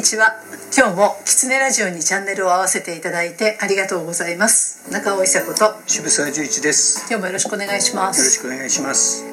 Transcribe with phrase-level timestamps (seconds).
[0.00, 0.40] にちは。
[0.74, 4.90] 今日もキツネラジオにチャンネルを合わせていただいてありがとうございます。
[4.90, 5.74] 中尾伊佐子と。
[5.86, 7.04] 渋沢十一です。
[7.10, 9.26] 今日もよろしくお願いしまよろしすくお願いします。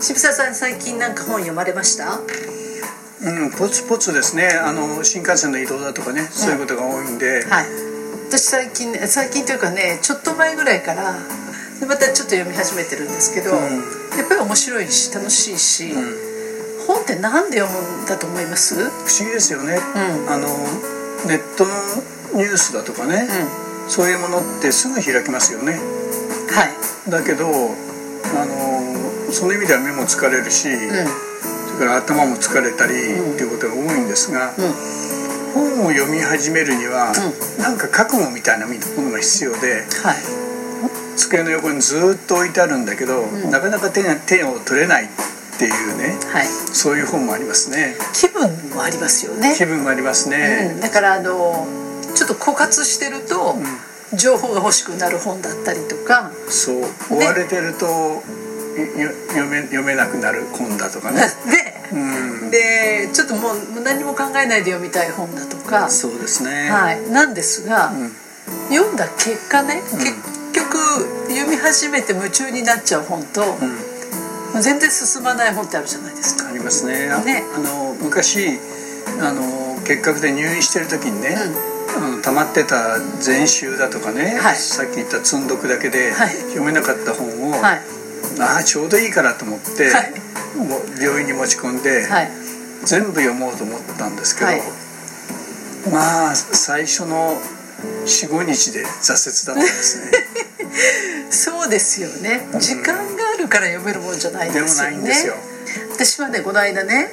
[0.00, 2.20] 渋沢さん最近なんか本読まれました？
[2.20, 4.46] うん、ポツポツですね。
[4.46, 7.66] あの新幹線の移動だとかね、そういうことが多いんで、はい。
[8.30, 11.18] 私最近ね最近というかねちょっと前ぐらいから
[11.80, 13.58] でまたちょっと読み始めてるんですけど、ん。
[13.58, 13.58] や
[14.24, 15.90] っぱり面白いし楽しいし、
[16.92, 18.74] 本ってなんで読むんだと思います？
[18.76, 19.76] 不思議ですよね。
[19.76, 20.30] うん。
[20.30, 20.48] あの
[21.26, 21.72] ネットの
[22.36, 23.28] ニュースだとかね、
[23.88, 25.80] そういうものってすぐ開きますよね。
[26.52, 26.68] は
[27.08, 27.10] い。
[27.10, 31.06] だけど、あのその意味では目も疲れるし、うん。
[31.72, 32.96] それから頭も疲れたりっ
[33.36, 34.52] ていうことが多いんですが、
[35.54, 37.12] 本を読み始めるには、
[37.58, 39.86] なんか覚悟みたいなものが必要で。
[40.04, 40.16] はい。
[41.14, 45.08] 机の横にずっと置いてあるんだけど、なかなか手が手を取れない
[45.62, 46.46] っていうねはい。
[46.46, 47.94] そういう本もありますね。
[48.12, 49.54] 気分もありますよね。
[49.56, 51.66] 気分もありますうん、ね、だからあの
[52.14, 53.56] ちょっと枯渇してると、
[54.14, 56.32] 情報が欲しくなる本だったりとか。
[56.48, 56.84] そう。
[57.10, 58.22] 追われてると
[59.32, 61.20] 読め読めなくなる本だとかね。
[61.46, 62.50] で、 うん。
[62.50, 68.12] でちょっともう何も考えないで読みたい本だとか、そうですね、はい、なんですが、ん。
[68.68, 70.14] 読んだ結果ね、結
[70.52, 70.76] 局
[71.28, 73.58] 読み始めて夢中になっちゃう本と、
[74.60, 76.48] 全然進まない本ってあるじゃないですか。
[76.48, 77.10] ありますね。
[77.10, 77.44] あね。
[77.54, 78.58] あの昔
[79.20, 81.36] あの結核で入院してる時にね、
[81.96, 84.56] あの溜まってた全集だとかね、はい。
[84.56, 86.28] さっき言った積んどくだけではい。
[86.28, 87.80] 読めなかった本を、はい。
[88.40, 90.12] ああちょうどいいからと思って、はい。
[90.56, 92.30] もう病院に持ち込んで、はい。
[92.84, 94.62] 全部読もうと思ったんですけど、はい。
[95.90, 97.36] まあ最初の
[98.06, 100.12] 45日で挫折だったんですね。
[101.30, 102.46] そうですよね。
[102.58, 105.08] 時間があるから読めるもんじゃないですよね。
[105.08, 105.34] ですよ。
[105.92, 107.10] 私はねこの間ね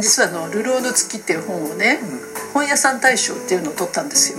[0.00, 2.00] 実はあの「流浪の月」っていう本をね、
[2.52, 4.38] 本屋さん大賞っていうのを取ったんですよ、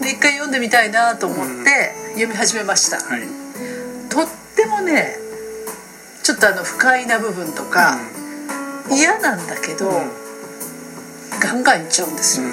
[0.00, 3.22] で一回読んでみたいなと思って読み始めました、はい。
[4.08, 5.16] とってもね
[6.22, 7.98] ちょっとあの不快な部分とか、
[8.90, 9.90] 嫌なんだけど、
[11.40, 12.50] ガンガンいっちゃうんですよ、う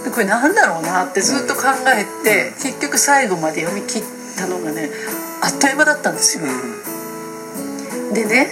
[0.00, 0.04] ん。
[0.04, 4.02] でこれなんだろうなってずっと考えて、結局最後まで読み切っ
[4.36, 4.90] たのがね
[5.40, 6.44] あっという間だったんですよ、
[8.12, 8.48] でね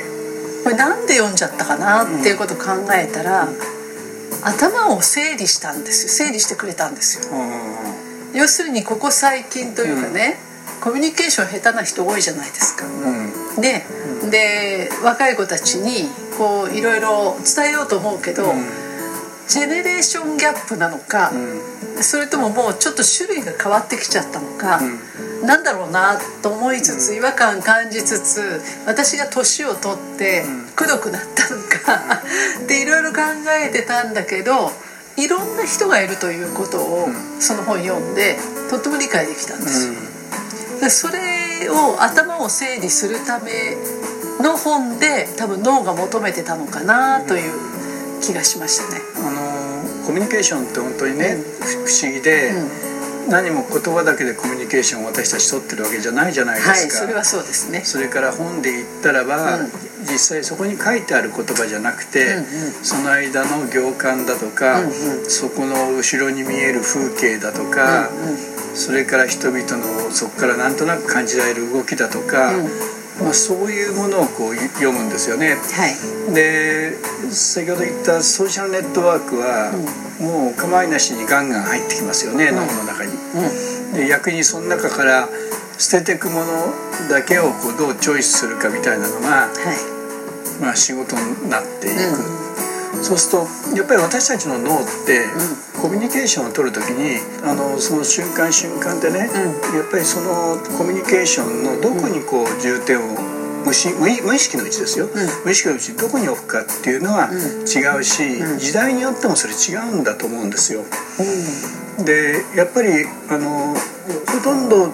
[0.64, 3.48] これなんで読んじゃったかなっていうことを考えたら、
[4.42, 6.26] 頭を整理したんですよ。
[6.26, 7.36] 整理してくれたんですよ。
[7.36, 10.36] うん要するにここ最近というかね、
[10.82, 12.84] コミュニケーション下手な人多いじゃないですか。
[12.84, 13.86] うんね、
[14.30, 18.52] で若い子たちにこういろいろ伝えようと思うけど、
[19.48, 21.32] ジェネレーションギャップなのか、
[22.02, 24.80] それとももうちょっと種類が変わってきちゃったのか、
[25.44, 32.22] なんだろうなと思いつつ違和感感じつつ私が年を取ってくどくなったのか
[32.66, 33.20] でいろいろ考
[33.62, 34.72] えてたんだけど
[35.16, 37.08] いろんな人がいるということを
[37.40, 38.38] その本読んで
[38.70, 39.88] とっても理解できたんです。
[39.88, 39.94] よ。
[40.80, 43.76] でそれを頭を整理するため
[44.40, 47.52] の本で多分脳が求めてたのかなという
[48.20, 49.00] 気がしましたね。
[49.16, 49.66] あの
[50.06, 51.38] コミュニケーションって本当にね、
[51.84, 52.52] 不思議で、
[53.28, 57.82] 何も言葉だけでコミュニケーションを私たち取ってるわけじゃないじゃないですか、はい、それはそうですね。
[57.84, 59.70] それから本で言ったらば、うん
[60.06, 62.44] 実際そこに書いてある言葉じゃなくて、うんうん
[62.84, 64.92] その間の行間だとか、うんうん
[65.28, 72.64] そこの後ろに見える風景だとか、うんうんそれから人々のそこからなんとなく感じられる動きだとか、うん
[73.24, 75.56] まあ、そういうものをこう読むんですよね。
[75.56, 75.88] は
[76.30, 76.34] い。
[76.34, 76.92] で
[77.30, 79.72] 先ほど言ったソーシャルネットワークは、
[80.20, 83.15] もう構いなしにガンガン入ってきますよね、脳の中に。
[83.36, 83.92] うん。
[83.94, 85.28] で逆にその中から
[85.78, 86.46] 捨てていくもの
[87.08, 89.96] だけをこうどうチョイスするかみたいなのが、はい。
[90.60, 95.26] まあ、仕事になっていく、そうするとやっぱり私たちの脳って、
[95.82, 99.28] コミュニケーションを取る時にあのその瞬間瞬間でね、やっ
[99.90, 103.02] ぱりそのコミュニケーションのどこにこう重点を
[103.66, 105.10] 無し無意無意識のうちですよ、
[105.44, 108.22] 無意識のうちにどこに置くかっていうのは違うし、
[108.58, 110.86] 時代によってもそれ違うんだと思うんですよ。
[112.04, 112.88] でやっぱり
[113.30, 114.88] あのほとんど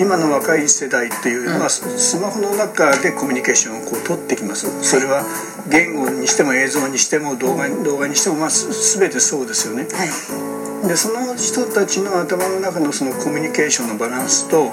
[0.00, 5.26] 今の若い世代っていうのは、スマホの中でコミュニケーションをこう取ってきますそれは
[5.70, 9.86] 言語にしても映像にしても動画動画にしても、まあ、す全てそうですよね。
[9.92, 10.59] はい。
[10.86, 14.72] でその人たちの頭の中のそのコミュニケーションのバランスと、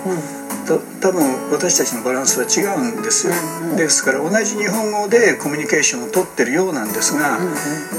[0.67, 3.33] と多分私たちのバランスは違うんですよ、
[3.75, 7.39] ですから同じ日本語でコミュニケーションを取ってるようなんですが、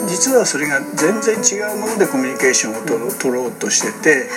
[0.07, 4.29] 実はそれが全然違うものでコミュニケーションを取ろ取ろうとしてて、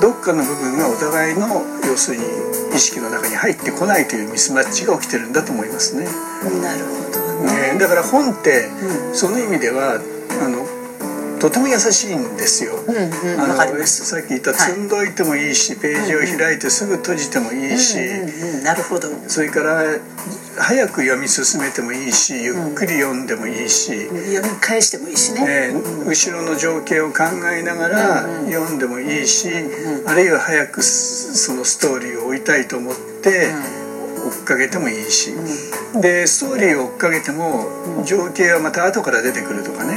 [0.00, 2.24] どっかの部分がお互いの要するに
[2.74, 6.04] 意識の中に入ってこないというミスマッチが起きてるんだと思いますね。
[6.60, 7.72] なるほどね。
[7.72, 8.68] ねだから本って、
[9.12, 10.00] その意味では
[10.40, 10.67] あの
[11.38, 12.74] とても優しいんですよ。
[12.86, 13.40] うんうん。
[13.40, 19.08] あのさっき言った積んどいてもいいし、ページを開いてすぐ閉じてもいいし、うんうん、なるほど。
[19.28, 19.82] それから
[20.58, 29.48] 早く読み進めてもいいしゆっくり読んでもいいし、読み返してもいいしね、えー後ろの情景を考えながら読んでもいいし、
[30.06, 33.52] あるいは早くそのストーリーを追いたいと思って
[34.28, 35.34] 追っかけてもいいし、
[36.00, 37.66] でストーリーを追っかけても
[38.04, 39.96] 情景はまた後から出てくるとかね、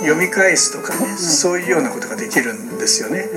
[0.00, 3.28] 読み返すとかね、そういうようなことができるんですよね。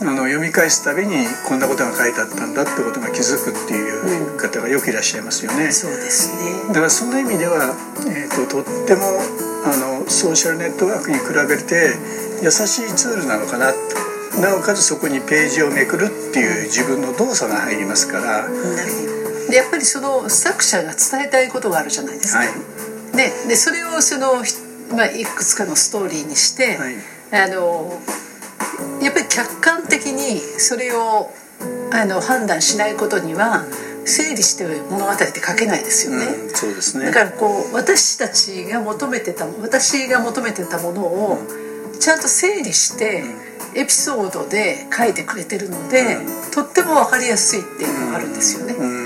[0.00, 5.72] あの読み返すたびにこんなことが書いてあったんだってことが気づくっていう方がよくいらっしゃいますよね。
[5.72, 6.68] そうですね。
[6.68, 7.74] だからその意味では、
[8.08, 9.20] えー、ととっても
[9.64, 11.94] あのソーシャルネットワークに比べて
[12.42, 13.72] 優しいツールなのかな。
[13.72, 14.02] と
[14.40, 18.48] なおかつそこにページをめくるっていう自分の動作が入りますから、
[19.52, 22.48] でやっぱりその作者が伝えたいことがあるじゃないですか、はい。
[23.14, 24.54] ででそれをその、ひ
[24.90, 26.94] まあ、いくつかのストーリーにして、はい。
[27.32, 28.00] あの
[29.02, 31.30] やっぱり客観的にそれを
[31.92, 33.66] あの判断しないことには
[34.06, 36.24] 整理して物語って書けないですよね。
[36.24, 37.04] うん、そうですね。
[37.04, 41.38] だからこう私たちが求めてた私が求めてたものを
[42.00, 43.22] ちゃんと整理して
[43.74, 46.16] エピソードで書いてくれてるので、
[46.54, 49.01] とっても分かりやすいっていうのがあるんですよね。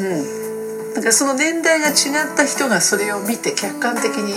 [0.00, 1.92] うん、だからその年代が違
[2.32, 4.34] った人がそれを見て客観的に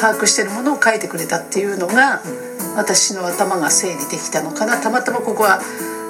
[0.00, 2.22] 把握してるものを書いてくれたっていうのが
[2.76, 4.80] 私の頭が整理できたのかな。
[4.80, 5.60] たまたまここは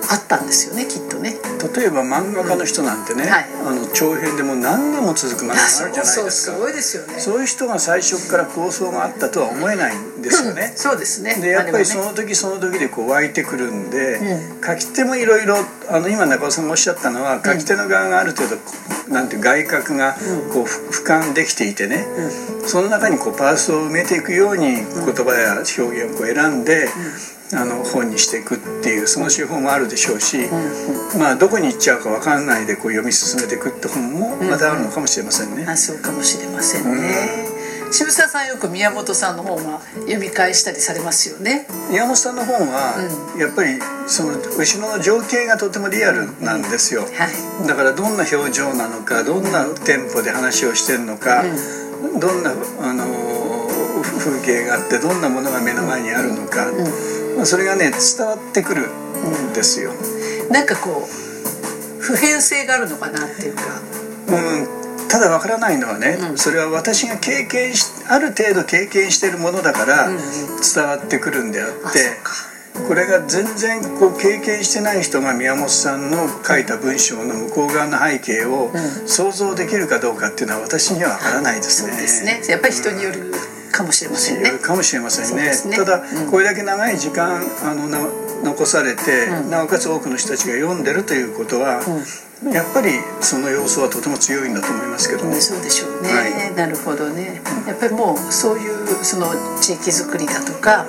[0.08, 1.36] あったんですよねきっとね。
[1.76, 3.46] 例えば漫画家の人なんてね、はい。
[3.66, 6.20] あの長編でもう何年も続く漫画があるじゃないですか。
[6.22, 7.20] そうすごいですよね。
[7.20, 10.72] そういう人が最初から構想があったとは思えないんですよね。
[10.76, 11.36] そうですね。
[11.40, 14.18] でやっぱりその時その時でこう湧いてくるんで、
[14.60, 15.56] う書き手もいろいろ
[15.88, 20.14] あの今中尾さんがおっしゃったのは書き手の側がある程度、なんていう外角が
[20.52, 22.06] こうふ俯瞰できていてね、
[22.66, 26.88] その中にこうパースを埋めていくように言葉や表現をこう選んで、
[27.52, 30.38] あの本にしていくっていうその手法もあるでしょうし、
[31.18, 35.66] まあどこに行っちゃうか分かんないでこう読み進めていくって本もまたあるのかもしれませんね。
[35.68, 37.48] あそうかもしれませんね。
[37.92, 41.66] 渋沢さんよく宮本さんの本は読み返したりされますよね。
[41.90, 42.94] 宮本さんの本は、
[43.36, 47.66] やっぱりその後ろの情景がとてもリアルなんですよ、はい。
[47.66, 51.42] だからどんな表情なのかどんなテンポで話をしてるのか、
[52.20, 53.60] どんな、あのー
[54.20, 56.66] 風景があってどんなものが目の前にあるのか、
[57.40, 59.92] まあそれがね伝わってくるんですよ。
[60.50, 63.62] なんかこう普遍性があるのかなっていうか。
[64.28, 72.32] うん、ただわからないのはね、それは私が経験しある程度経験しているものだから伝わってくるんであって、あそっか
[72.86, 78.70] これが全然こう経験してない人が宮本さんの書いた文章の向こう側の背景を
[79.06, 81.92] 想像できるかどうかっていうのは私にはわからないですね。
[81.92, 82.42] そうですね。
[82.48, 83.32] やっぱり人による
[83.80, 84.50] かもしれませんね。
[84.58, 85.44] かもしれませんね。
[85.44, 85.76] ね。
[85.76, 86.30] ただ、うん。
[86.30, 87.98] これだけ長い時間あのな
[88.44, 91.82] 残されて、なおかつ多くの人たちが読んでるということは、
[92.52, 92.90] やっぱり
[93.20, 95.40] その要素はとても強いんだと思いますけどね。
[95.40, 96.54] そうでしょうね、はい。
[96.54, 97.42] なるほどね。
[97.66, 99.28] やっぱりもうそういうその
[99.60, 100.86] 地域づくりだとか、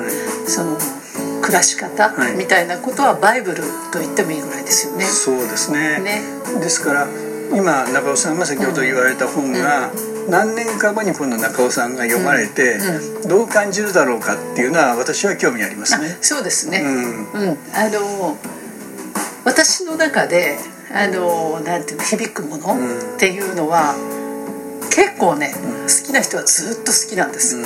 [0.48, 0.78] その
[1.42, 2.36] 暮らし方はい。
[2.36, 5.06] みたいなことはバイブルと言ってもいいぐらいですよね。
[5.06, 6.00] そうですね。
[6.00, 6.22] ね。
[6.60, 7.08] ですから
[7.54, 9.92] 今中尾さんが先ほど言われた本が、
[10.30, 12.80] 何年か後に今度中尾さんが読まれて、
[13.28, 16.18] どう感じるだろうかっていうのは私は興味ありますあね。
[16.22, 17.32] そうですね、うん。
[17.32, 18.38] うん、あの
[19.44, 20.58] 私の中で
[20.94, 23.16] あのなんていうの響くものん。
[23.16, 23.96] っていうのは、
[24.90, 27.60] 結構ね、好きな人はずっと好きなんです、う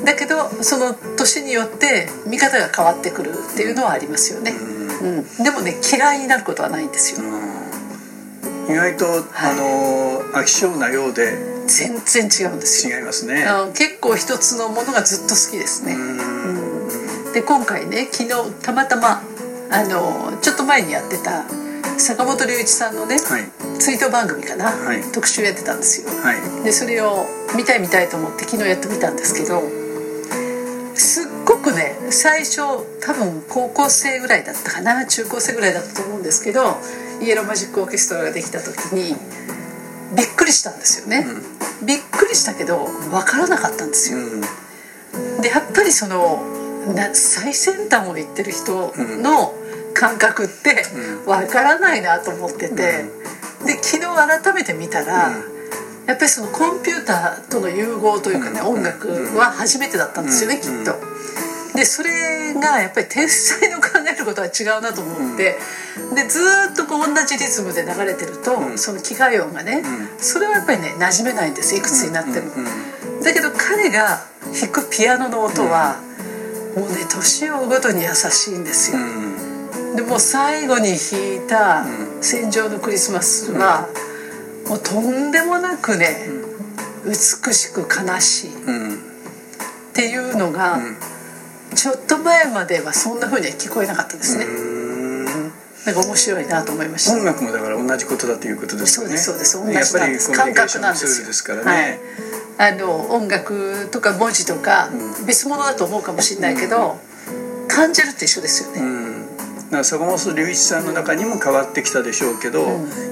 [0.00, 0.04] ん。
[0.04, 5.44] だけどその年によって見方が変わってくるっていうのはありますよね、うん。
[5.44, 7.22] でもね嫌いになることはないんですよ、
[8.68, 11.52] 意外と、あの飽き性なようで。
[11.66, 12.98] 全然違うんですよ。
[12.98, 13.46] 違いますね。
[13.74, 17.32] 結構一つのものがずっと好きですね、うん。
[17.32, 19.22] で今回ね昨日たまたま
[19.70, 21.44] あのちょっと前にやってた
[21.98, 23.48] 坂本龍一さんのね、はい。
[23.78, 25.02] 追悼番組かな、はい。
[25.12, 26.08] 特集やってたんですよ。
[26.20, 26.64] はい。
[26.64, 27.26] でそれを
[27.56, 29.62] 見たい見たいと思って昨日やってみたんですけど
[30.94, 32.60] すっごくね最初
[33.00, 36.76] 多分高校生ぐらいだったかな中高生ぐらいだったと思うんですけど
[37.22, 39.14] イエローマジックオーケストラができた時に
[40.16, 41.24] びっくりしたんですよね、
[41.86, 44.38] びっくりしたけど分からなかったんですよ、う
[45.38, 45.40] ん。
[45.40, 46.42] でやっぱりその
[46.94, 49.54] な最先端を言ってる人の
[49.94, 50.84] 感覚って
[51.24, 53.04] わからないなと思ってて、で
[53.80, 55.30] 昨日改めて見たら、
[56.06, 60.96] やっぱりそのコンピューターとの融合というかね、音楽は初めてだったんですよね、きっと。
[61.76, 63.80] でそれがやっぱり天才の
[64.22, 65.58] ることは違うなと思って、
[66.14, 69.82] でずーっとこう同じリズムで流れてると、その機械音がね、
[70.18, 72.50] それはやっぱりね馴染めないんですいくつになっても。
[73.22, 74.24] だけど彼が
[74.58, 76.00] 弾くピアノの音は、
[76.76, 79.96] もうね年を追うごとに優しいんですよ、うん。
[79.96, 81.84] でもう最後に弾いた
[82.20, 83.88] 「戦場のクリスマスは」
[84.66, 86.30] もうとんでもなくね、
[87.04, 89.02] 美しく悲しいっうん。
[89.92, 90.78] ていうのが、
[91.74, 95.24] ちょっと前まではそんな風には聞こえなかったですね、うん。
[95.24, 97.12] なんか面白いなと思いました。
[97.16, 99.16] 音楽もだから同じことだということですよね。
[99.16, 99.92] そうですそうです。
[99.92, 100.32] 同じやっぱりなんです。
[100.32, 101.26] 感覚なんですよ。
[101.26, 102.00] ですからね、
[102.58, 104.90] あの音楽とか文字とか
[105.26, 107.00] 別物だと思うかもしれないけど、
[107.68, 109.26] 感じるって一緒ですよね、うん。
[109.36, 112.62] だから坂本龍一さんの中にも変わってきたでしょうけど、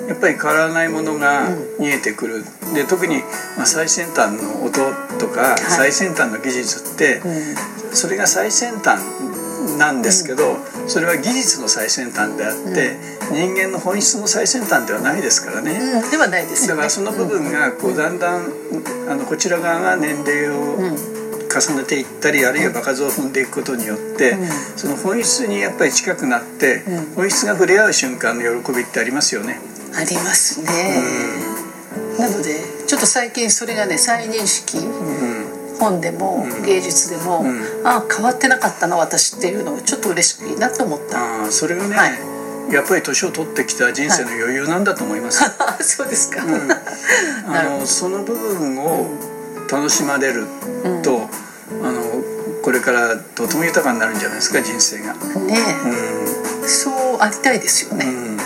[0.09, 1.49] やっぱり変わらないものが
[1.79, 3.23] 見えてくる、で特に、
[3.57, 4.81] まあ、最先端の音
[5.19, 7.23] とか、最先端の技術って、
[7.93, 9.01] それが最先端
[9.79, 10.57] なんですけど、
[10.87, 12.97] それは技術の最先端であって、
[13.31, 15.73] 人間の本質の最先端ではないですからね。
[16.03, 16.11] うん。
[16.11, 16.77] ではないですよね。
[16.77, 18.47] だからその部分がこうだんだん
[19.09, 20.77] あのこちら側が年齢を
[21.51, 24.37] 重ねていったりあるいは場数を踏んでいくことによって
[24.77, 26.85] その本質にやっぱり近くなって
[27.17, 29.61] 本質が触れ合う瞬間の喜びってありますよね。
[29.93, 30.95] ありますね、
[32.17, 34.79] なのでちょっと最近それがね再認識、
[35.81, 37.45] 本でも芸術でも、
[37.85, 41.19] ああ変わってなかったな私っていうのをちょっと嬉しいなと思った。
[41.19, 42.31] ああそれがね、はい。
[42.73, 45.43] やっぱり年を取ってきた人生の余裕なんだと思います。
[45.83, 46.47] そうですか、あ
[47.51, 49.07] なるほのその部分を
[49.71, 50.47] 楽しまれる
[51.03, 51.29] と、
[51.83, 52.03] あの
[52.63, 55.15] これからとても豊かになるんじゃないですか人生が。
[55.15, 55.59] どね
[56.65, 58.40] え、そうありたいですよね、うん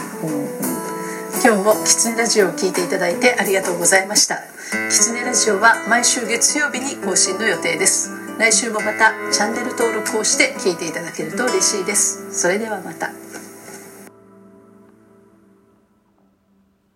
[1.45, 4.41] 今日もキツネラジオを聞いていただいてありがとうございました。
[4.89, 8.09] キツネラジオは毎週月曜日に更新の予定です。
[8.39, 12.33] 来週もまたチャンネル登録をして聞いていただけると嬉しいです。
[12.33, 13.24] それではまた。